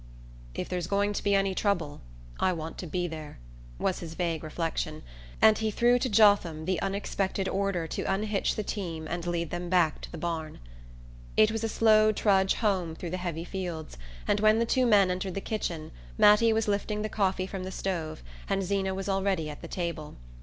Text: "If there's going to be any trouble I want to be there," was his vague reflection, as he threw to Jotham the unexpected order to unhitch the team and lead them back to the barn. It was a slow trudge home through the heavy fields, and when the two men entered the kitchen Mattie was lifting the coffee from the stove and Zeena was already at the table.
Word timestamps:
"If 0.55 0.67
there's 0.67 0.87
going 0.87 1.13
to 1.13 1.21
be 1.23 1.35
any 1.35 1.53
trouble 1.53 2.01
I 2.39 2.53
want 2.53 2.79
to 2.79 2.87
be 2.87 3.07
there," 3.07 3.37
was 3.77 3.99
his 3.99 4.15
vague 4.15 4.43
reflection, 4.43 5.03
as 5.43 5.59
he 5.59 5.69
threw 5.69 5.99
to 5.99 6.09
Jotham 6.09 6.65
the 6.65 6.81
unexpected 6.81 7.47
order 7.47 7.85
to 7.85 8.11
unhitch 8.11 8.55
the 8.55 8.63
team 8.63 9.07
and 9.07 9.27
lead 9.27 9.51
them 9.51 9.69
back 9.69 10.01
to 10.01 10.11
the 10.11 10.17
barn. 10.17 10.57
It 11.37 11.51
was 11.51 11.63
a 11.63 11.69
slow 11.69 12.11
trudge 12.11 12.55
home 12.55 12.95
through 12.95 13.11
the 13.11 13.17
heavy 13.17 13.43
fields, 13.43 13.95
and 14.27 14.39
when 14.39 14.57
the 14.57 14.65
two 14.65 14.87
men 14.87 15.11
entered 15.11 15.35
the 15.35 15.39
kitchen 15.39 15.91
Mattie 16.17 16.51
was 16.51 16.67
lifting 16.67 17.03
the 17.03 17.07
coffee 17.07 17.45
from 17.45 17.63
the 17.63 17.69
stove 17.69 18.23
and 18.49 18.63
Zeena 18.63 18.95
was 18.95 19.07
already 19.07 19.51
at 19.51 19.61
the 19.61 19.67
table. 19.67 20.15